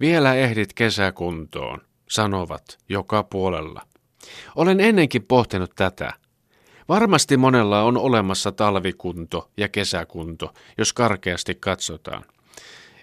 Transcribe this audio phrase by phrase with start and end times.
[0.00, 3.82] Vielä ehdit kesäkuntoon, sanovat joka puolella.
[4.56, 6.12] Olen ennenkin pohtinut tätä.
[6.88, 12.24] Varmasti monella on olemassa talvikunto ja kesäkunto, jos karkeasti katsotaan.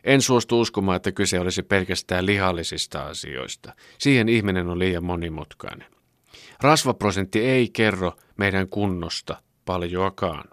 [0.03, 3.73] En suostu uskomaan, että kyse olisi pelkästään lihallisista asioista.
[3.97, 5.87] Siihen ihminen on liian monimutkainen.
[6.61, 10.49] Rasvaprosentti ei kerro meidän kunnosta paljoakaan.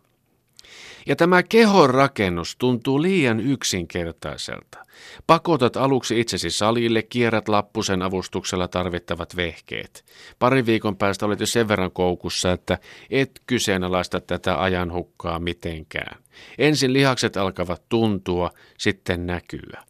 [1.06, 4.78] Ja tämä kehon rakennus tuntuu liian yksinkertaiselta.
[5.26, 10.04] Pakotat aluksi itsesi salille, kierrät lappusen avustuksella tarvittavat vehkeet.
[10.38, 12.78] Pari viikon päästä olet jo sen verran koukussa, että
[13.10, 16.22] et kyseenalaista tätä ajanhukkaa mitenkään.
[16.58, 19.84] Ensin lihakset alkavat tuntua, sitten näkyä.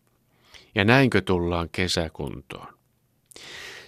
[0.74, 2.74] Ja näinkö tullaan kesäkuntoon?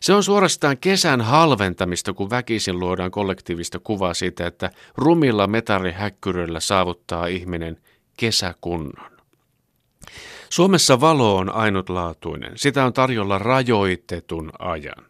[0.03, 7.27] Se on suorastaan kesän halventamista, kun väkisin luodaan kollektiivista kuvaa siitä, että rumilla metallihäkkyröillä saavuttaa
[7.27, 7.81] ihminen
[8.17, 9.13] kesäkunnon.
[10.51, 12.53] Suomessa valo on ainutlaatuinen.
[12.57, 15.07] Sitä on tarjolla rajoitetun ajan.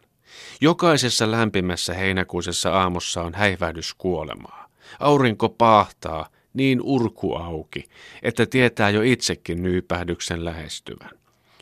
[0.61, 4.69] Jokaisessa lämpimässä heinäkuisessa aamussa on häivähdys kuolemaa.
[4.99, 7.83] Aurinko paahtaa niin urku auki,
[8.23, 11.11] että tietää jo itsekin nyypähdyksen lähestyvän.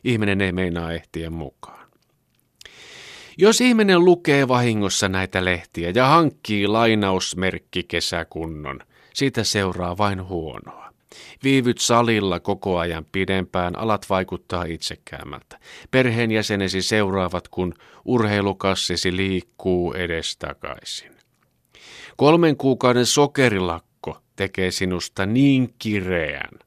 [0.03, 1.80] Ihminen ei meinaa ehtiä mukaan.
[3.37, 8.79] Jos ihminen lukee vahingossa näitä lehtiä ja hankkii lainausmerkki kesäkunnon,
[9.13, 10.91] siitä seuraa vain huonoa.
[11.43, 15.59] Viivyt salilla koko ajan pidempään, alat vaikuttaa itsekäämältä.
[15.91, 17.73] Perheenjäsenesi seuraavat, kun
[18.05, 21.11] urheilukassisi liikkuu edestakaisin.
[22.17, 26.59] Kolmen kuukauden sokerilakko tekee sinusta niin kireän,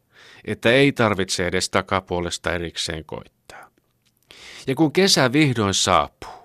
[0.45, 3.71] että ei tarvitse edes takapuolesta erikseen koittaa.
[4.67, 6.44] Ja kun kesä vihdoin saapuu,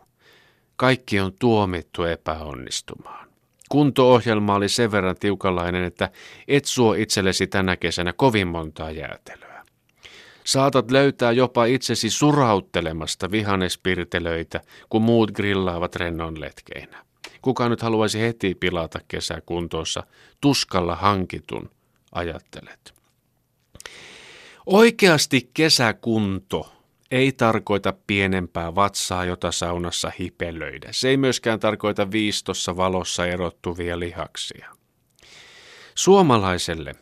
[0.80, 3.28] kaikki on tuomittu epäonnistumaan.
[3.70, 6.10] Kunto-ohjelma oli sen verran tiukalainen, että
[6.48, 9.66] et suo itsellesi tänä kesänä kovin montaa jäätelöä.
[10.44, 17.06] Saatat löytää jopa itsesi surauttelemasta vihannespirtelöitä, kun muut grillaavat rennon letkeinä.
[17.42, 20.04] Kuka nyt haluaisi heti pilata kesäkuntoossa
[20.42, 21.70] tuskalla hankitun,
[22.12, 22.94] ajattelet.
[24.66, 26.79] Oikeasti kesäkunto
[27.12, 30.88] ei tarkoita pienempää vatsaa, jota saunassa hipelöidä.
[30.92, 34.70] Se ei myöskään tarkoita viistossa valossa erottuvia lihaksia.
[35.96, 36.96] Suomalaiselle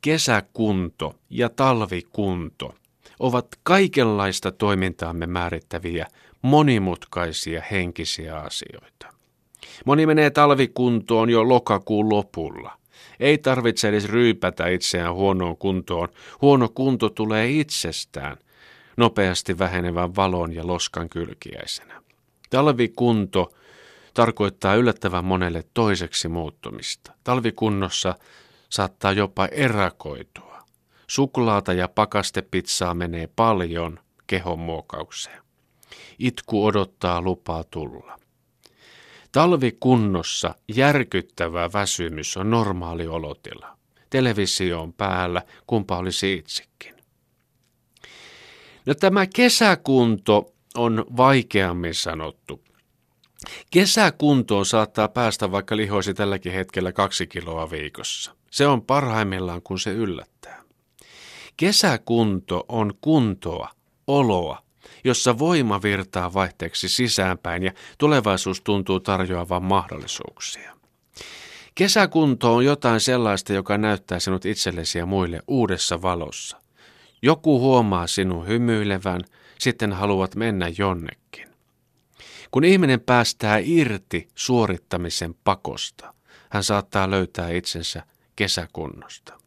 [0.00, 2.74] kesäkunto ja talvikunto
[3.18, 6.06] ovat kaikenlaista toimintaamme määrittäviä
[6.42, 9.06] monimutkaisia henkisiä asioita.
[9.86, 12.78] Moni menee talvikuntoon jo lokakuun lopulla.
[13.20, 16.08] Ei tarvitse edes ryypätä itseään huonoon kuntoon.
[16.42, 18.36] Huono kunto tulee itsestään
[18.96, 22.02] nopeasti vähenevän valon ja loskan kylkiäisenä.
[22.50, 23.52] Talvikunto
[24.14, 27.12] tarkoittaa yllättävän monelle toiseksi muuttumista.
[27.24, 28.14] Talvikunnossa
[28.68, 30.58] saattaa jopa erakoitua.
[31.06, 35.42] Suklaata ja pakastepizzaa menee paljon kehon muokaukseen.
[36.18, 38.18] Itku odottaa lupaa tulla.
[39.32, 43.76] Talvikunnossa järkyttävä väsymys on normaali olotila.
[44.10, 46.95] Televisio on päällä, kumpa olisi itsekin.
[48.86, 52.62] No tämä kesäkunto on vaikeammin sanottu.
[53.70, 58.34] Kesäkuntoon saattaa päästä vaikka lihoisi tälläkin hetkellä kaksi kiloa viikossa.
[58.50, 60.62] Se on parhaimmillaan, kun se yllättää.
[61.56, 63.68] Kesäkunto on kuntoa,
[64.06, 64.62] oloa,
[65.04, 70.76] jossa voima virtaa vaihteeksi sisäänpäin ja tulevaisuus tuntuu tarjoavan mahdollisuuksia.
[71.74, 76.65] Kesäkunto on jotain sellaista, joka näyttää sinut itsellesi ja muille uudessa valossa.
[77.22, 79.20] Joku huomaa sinun hymyilevän,
[79.58, 81.48] sitten haluat mennä jonnekin.
[82.50, 86.14] Kun ihminen päästää irti suorittamisen pakosta,
[86.50, 88.02] hän saattaa löytää itsensä
[88.36, 89.40] kesäkunnosta.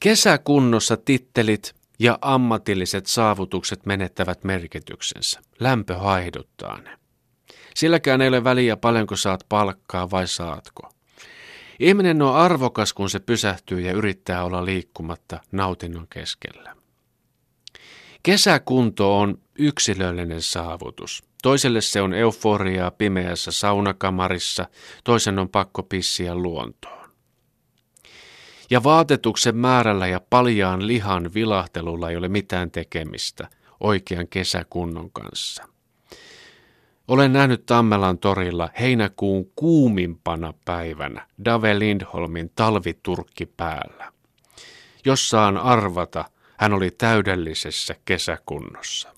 [0.00, 5.40] Kesäkunnossa tittelit ja ammatilliset saavutukset menettävät merkityksensä.
[5.60, 6.98] Lämpö haihduttaa ne.
[7.74, 10.92] Silläkään ei ole väliä paljonko saat palkkaa vai saatko.
[11.78, 16.76] Ihminen on arvokas, kun se pysähtyy ja yrittää olla liikkumatta nautinnon keskellä.
[18.22, 21.24] Kesäkunto on yksilöllinen saavutus.
[21.42, 24.68] Toiselle se on euforiaa pimeässä saunakamarissa,
[25.04, 27.10] toisen on pakko pissiä luontoon.
[28.70, 33.48] Ja vaatetuksen määrällä ja paljaan lihan vilahtelulla ei ole mitään tekemistä
[33.80, 35.71] oikean kesäkunnon kanssa.
[37.12, 44.12] Olen nähnyt Tammelan torilla heinäkuun kuumimpana päivänä Dave Lindholmin talviturkki päällä.
[45.04, 46.24] Jos saan arvata,
[46.56, 49.12] hän oli täydellisessä kesäkunnossa.